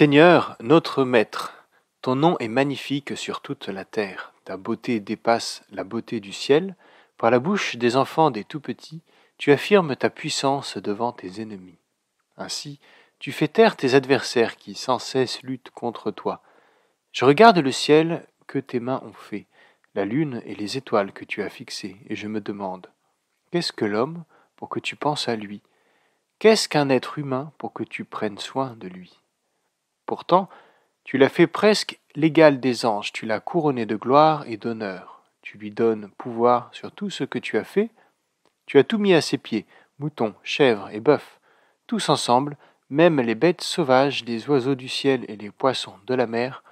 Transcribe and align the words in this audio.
Seigneur, 0.00 0.56
notre 0.60 1.04
Maître, 1.04 1.66
ton 2.00 2.14
nom 2.14 2.38
est 2.38 2.48
magnifique 2.48 3.18
sur 3.18 3.42
toute 3.42 3.68
la 3.68 3.84
terre. 3.84 4.32
Ta 4.46 4.56
beauté 4.56 4.98
dépasse 4.98 5.62
la 5.70 5.84
beauté 5.84 6.20
du 6.20 6.32
ciel. 6.32 6.74
Par 7.18 7.30
la 7.30 7.38
bouche 7.38 7.76
des 7.76 7.96
enfants 7.96 8.30
des 8.30 8.44
tout 8.44 8.60
petits, 8.60 9.02
tu 9.36 9.52
affirmes 9.52 9.94
ta 9.96 10.08
puissance 10.08 10.78
devant 10.78 11.12
tes 11.12 11.42
ennemis. 11.42 11.76
Ainsi, 12.38 12.80
tu 13.18 13.30
fais 13.30 13.46
taire 13.46 13.76
tes 13.76 13.92
adversaires 13.92 14.56
qui 14.56 14.74
sans 14.74 14.98
cesse 14.98 15.42
luttent 15.42 15.70
contre 15.74 16.10
toi. 16.10 16.40
Je 17.12 17.26
regarde 17.26 17.58
le 17.58 17.70
ciel 17.70 18.26
que 18.46 18.58
tes 18.58 18.80
mains 18.80 19.02
ont 19.04 19.12
fait, 19.12 19.44
la 19.94 20.06
lune 20.06 20.40
et 20.46 20.54
les 20.54 20.78
étoiles 20.78 21.12
que 21.12 21.26
tu 21.26 21.42
as 21.42 21.50
fixées, 21.50 21.98
et 22.08 22.16
je 22.16 22.26
me 22.26 22.40
demande 22.40 22.86
Qu'est-ce 23.50 23.74
que 23.74 23.84
l'homme 23.84 24.24
pour 24.56 24.70
que 24.70 24.80
tu 24.80 24.96
penses 24.96 25.28
à 25.28 25.36
lui? 25.36 25.60
Qu'est-ce 26.38 26.70
qu'un 26.70 26.88
être 26.88 27.18
humain 27.18 27.52
pour 27.58 27.74
que 27.74 27.84
tu 27.84 28.06
prennes 28.06 28.38
soin 28.38 28.74
de 28.76 28.88
lui? 28.88 29.19
Pourtant, 30.10 30.48
tu 31.04 31.18
l'as 31.18 31.28
fait 31.28 31.46
presque 31.46 32.00
l'égal 32.16 32.58
des 32.58 32.84
anges, 32.84 33.12
tu 33.12 33.26
l'as 33.26 33.38
couronné 33.38 33.86
de 33.86 33.94
gloire 33.94 34.42
et 34.48 34.56
d'honneur. 34.56 35.22
Tu 35.40 35.56
lui 35.56 35.70
donnes 35.70 36.10
pouvoir 36.18 36.68
sur 36.72 36.90
tout 36.90 37.10
ce 37.10 37.22
que 37.22 37.38
tu 37.38 37.56
as 37.56 37.62
fait. 37.62 37.90
Tu 38.66 38.80
as 38.80 38.82
tout 38.82 38.98
mis 38.98 39.14
à 39.14 39.20
ses 39.20 39.38
pieds, 39.38 39.66
moutons, 40.00 40.34
chèvres 40.42 40.90
et 40.90 40.98
bœufs, 40.98 41.38
tous 41.86 42.08
ensemble, 42.08 42.56
même 42.88 43.20
les 43.20 43.36
bêtes 43.36 43.60
sauvages, 43.60 44.24
les 44.24 44.48
oiseaux 44.48 44.74
du 44.74 44.88
ciel 44.88 45.24
et 45.28 45.36
les 45.36 45.52
poissons 45.52 45.94
de 46.08 46.14
la 46.16 46.26
mer, 46.26 46.64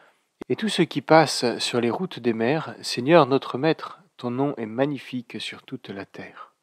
et 0.49 0.57
tout 0.57 0.69
ce 0.69 0.83
qui 0.83 1.01
passe 1.01 1.59
sur 1.59 1.81
les 1.81 1.91
routes 1.91 2.19
des 2.19 2.33
mers, 2.33 2.75
Seigneur 2.83 3.27
notre 3.27 3.57
Maître, 3.57 4.01
ton 4.17 4.33
nom 4.33 4.53
est 4.57 4.67
magnifique 4.67 5.41
sur 5.41 5.63
toute 5.63 5.91
la 5.91 6.07
terre. 6.07 6.55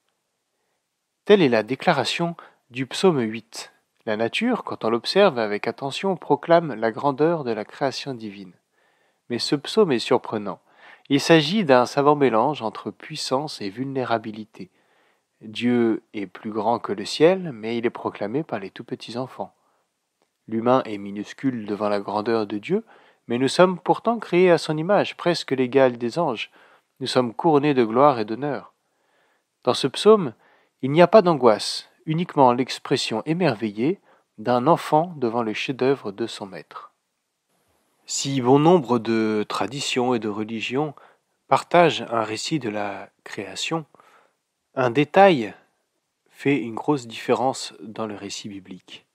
Telle 1.24 1.42
est 1.42 1.48
la 1.48 1.64
déclaration 1.64 2.36
du 2.70 2.86
psaume 2.86 3.22
8. 3.22 3.72
La 4.06 4.18
nature, 4.18 4.64
quand 4.64 4.86
on 4.86 4.90
l'observe 4.92 5.40
avec 5.40 5.68
attention, 5.68 6.16
proclame 6.16 6.76
la 6.76 6.92
grandeur 6.92 7.44
de 7.44 7.52
la 7.52 7.66
création 7.66 8.14
divine. 8.14 8.54
Mais 9.30 9.40
ce 9.40 9.56
psaume 9.56 9.92
est 9.92 10.00
surprenant. 10.00 10.60
Il 11.10 11.20
s'agit 11.20 11.64
d'un 11.64 11.88
savant 11.88 12.16
mélange 12.16 12.62
entre 12.62 12.92
puissance 12.92 13.62
et 13.62 13.70
vulnérabilité. 13.70 14.70
Dieu 15.42 16.04
est 16.14 16.28
plus 16.28 16.52
grand 16.52 16.78
que 16.78 16.94
le 16.94 17.04
ciel, 17.04 17.52
mais 17.52 17.78
il 17.78 17.86
est 17.88 17.92
proclamé 17.92 18.44
par 18.44 18.60
les 18.60 18.70
tout 18.70 18.84
petits 18.84 19.18
enfants. 19.18 19.54
L'humain 20.48 20.84
est 20.86 21.00
minuscule 21.00 21.66
devant 21.66 21.90
la 21.90 22.00
grandeur 22.00 22.46
de 22.46 22.60
Dieu, 22.60 22.84
mais 23.28 23.40
nous 23.40 23.48
sommes 23.48 23.80
pourtant 23.80 24.20
créés 24.20 24.52
à 24.52 24.60
son 24.60 24.78
image, 24.78 25.18
presque 25.18 25.52
l'égal 25.52 25.98
des 25.98 26.20
anges. 26.20 26.52
Nous 27.00 27.08
sommes 27.08 27.34
couronnés 27.34 27.74
de 27.74 27.84
gloire 27.84 28.20
et 28.20 28.26
d'honneur. 28.26 28.74
Dans 29.64 29.74
ce 29.74 29.88
psaume, 29.88 30.34
il 30.84 30.92
n'y 30.92 31.02
a 31.02 31.08
pas 31.08 31.24
d'angoisse, 31.24 31.90
uniquement 32.06 32.54
l'expression 32.54 33.22
émerveillée 33.26 34.00
d'un 34.38 34.68
enfant 34.68 35.14
devant 35.18 35.44
le 35.44 35.54
chef-d'œuvre 35.54 36.12
de 36.12 36.28
son 36.28 36.46
maître. 36.46 36.92
Si 38.06 38.42
bon 38.42 38.60
nombre 38.60 39.00
de 39.00 39.46
traditions 39.48 40.14
et 40.14 40.20
de 40.20 40.30
religions 40.30 40.94
partagent 41.48 42.06
un 42.10 42.24
récit 42.24 42.60
de 42.60 42.70
la 42.70 43.10
création, 43.24 43.86
un 44.76 44.92
détail 44.92 45.54
fait 46.30 46.58
une 46.58 46.76
grosse 46.76 47.08
différence 47.08 47.74
dans 47.82 48.06
le 48.06 48.16
récit 48.16 48.50
biblique. 48.50 49.06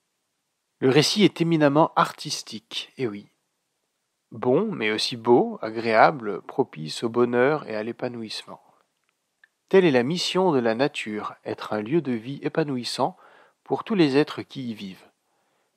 Le 0.78 0.88
récit 0.88 1.22
est 1.25 1.41
éminemment 1.41 1.92
artistique, 1.94 2.92
et 2.97 3.06
oui. 3.06 3.28
Bon, 4.32 4.72
mais 4.72 4.91
aussi 4.91 5.16
beau, 5.16 5.58
agréable, 5.60 6.41
propice 6.42 7.02
au 7.02 7.08
bonheur 7.08 7.69
et 7.69 7.76
à 7.76 7.82
l'épanouissement. 7.82 8.62
Telle 9.70 9.84
est 9.84 9.92
la 9.92 10.03
mission 10.03 10.50
de 10.50 10.58
la 10.58 10.75
nature, 10.75 11.36
être 11.44 11.72
un 11.75 11.81
lieu 11.81 12.00
de 12.00 12.10
vie 12.10 12.41
épanouissant 12.42 13.16
pour 13.62 13.84
tous 13.84 13.94
les 13.94 14.16
êtres 14.16 14.42
qui 14.42 14.69
y 14.69 14.75
vivent. 14.75 15.06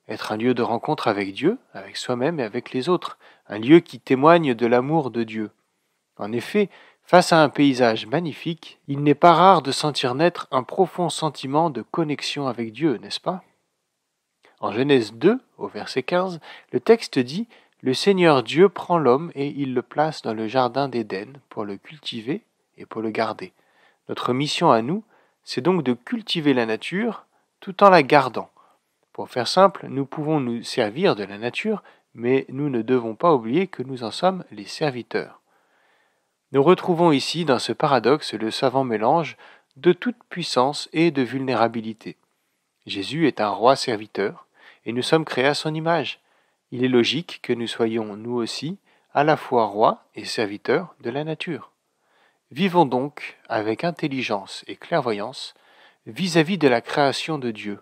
Être 0.08 0.32
un 0.32 0.36
lieu 0.36 0.52
de 0.52 0.62
rencontre 0.62 1.06
avec 1.06 1.32
Dieu, 1.32 1.58
avec 1.72 1.96
soi-même 1.96 2.40
et 2.40 2.42
avec 2.42 2.72
les 2.72 2.88
autres, 2.88 3.18
un 3.46 3.60
lieu 3.60 3.78
qui 3.78 4.00
témoigne 4.00 4.52
de 4.52 4.66
l'amour 4.66 5.12
de 5.12 5.22
Dieu. 5.22 5.52
En 6.16 6.32
effet, 6.32 6.70
face 7.04 7.32
à 7.32 7.40
un 7.40 7.48
paysage 7.48 8.08
magnifique, 8.08 8.80
il 8.88 9.00
n'est 9.04 9.14
pas 9.14 9.32
rare 9.32 9.62
de 9.62 9.70
sentir 9.70 10.16
naître 10.16 10.48
un 10.50 10.64
profond 10.64 11.08
sentiment 11.08 11.70
de 11.70 11.82
connexion 11.82 12.48
avec 12.48 12.72
Dieu, 12.72 12.96
n'est-ce 12.96 13.20
pas? 13.20 13.44
En 14.58 14.72
Genèse 14.72 15.12
2, 15.12 15.38
au 15.56 15.68
verset 15.68 16.02
15, 16.02 16.40
le 16.72 16.80
texte 16.80 17.20
dit 17.20 17.46
Le 17.80 17.94
Seigneur 17.94 18.42
Dieu 18.42 18.68
prend 18.68 18.98
l'homme 18.98 19.30
et 19.36 19.50
il 19.50 19.72
le 19.72 19.82
place 19.82 20.20
dans 20.22 20.34
le 20.34 20.48
jardin 20.48 20.88
d'Éden 20.88 21.38
pour 21.48 21.64
le 21.64 21.76
cultiver 21.76 22.42
et 22.76 22.86
pour 22.86 23.00
le 23.00 23.10
garder. 23.10 23.52
Notre 24.08 24.32
mission 24.32 24.70
à 24.70 24.82
nous, 24.82 25.04
c'est 25.44 25.60
donc 25.60 25.82
de 25.82 25.92
cultiver 25.92 26.54
la 26.54 26.66
nature 26.66 27.26
tout 27.60 27.82
en 27.82 27.90
la 27.90 28.02
gardant. 28.02 28.50
Pour 29.12 29.30
faire 29.30 29.48
simple, 29.48 29.86
nous 29.88 30.06
pouvons 30.06 30.40
nous 30.40 30.62
servir 30.62 31.16
de 31.16 31.24
la 31.24 31.38
nature, 31.38 31.82
mais 32.14 32.46
nous 32.48 32.68
ne 32.68 32.82
devons 32.82 33.14
pas 33.14 33.32
oublier 33.32 33.66
que 33.66 33.82
nous 33.82 34.04
en 34.04 34.10
sommes 34.10 34.44
les 34.50 34.66
serviteurs. 34.66 35.40
Nous 36.52 36.62
retrouvons 36.62 37.12
ici 37.12 37.44
dans 37.44 37.58
ce 37.58 37.72
paradoxe 37.72 38.34
le 38.34 38.50
savant 38.50 38.84
mélange 38.84 39.36
de 39.76 39.92
toute 39.92 40.22
puissance 40.28 40.88
et 40.92 41.10
de 41.10 41.22
vulnérabilité. 41.22 42.16
Jésus 42.86 43.26
est 43.26 43.40
un 43.40 43.50
roi 43.50 43.76
serviteur, 43.76 44.46
et 44.84 44.92
nous 44.92 45.02
sommes 45.02 45.24
créés 45.24 45.46
à 45.46 45.54
son 45.54 45.74
image. 45.74 46.20
Il 46.70 46.84
est 46.84 46.88
logique 46.88 47.40
que 47.42 47.52
nous 47.52 47.66
soyons, 47.66 48.16
nous 48.16 48.34
aussi, 48.34 48.78
à 49.14 49.24
la 49.24 49.36
fois 49.36 49.66
rois 49.66 50.04
et 50.14 50.24
serviteurs 50.24 50.94
de 51.00 51.10
la 51.10 51.24
nature. 51.24 51.70
Vivons 52.50 52.86
donc 52.86 53.38
avec 53.48 53.84
intelligence 53.84 54.64
et 54.66 54.76
clairvoyance 54.76 55.54
vis-à-vis 56.06 56.58
de 56.58 56.68
la 56.68 56.80
création 56.80 57.38
de 57.38 57.50
Dieu. 57.50 57.80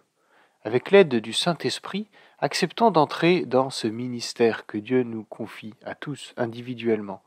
Avec 0.65 0.91
l'aide 0.91 1.17
du 1.17 1.33
Saint-Esprit, 1.33 2.09
acceptons 2.39 2.91
d'entrer 2.91 3.45
dans 3.45 3.71
ce 3.71 3.89
ministère 3.89 4.65
que 4.67 4.79
Dieu 4.79 5.03
nous 5.03 5.25
confie 5.25 5.75
à 5.85 5.95
tous 5.95 6.33
individuellement, 6.37 7.23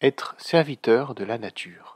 être 0.00 0.34
serviteurs 0.38 1.14
de 1.14 1.24
la 1.24 1.38
nature. 1.38 1.93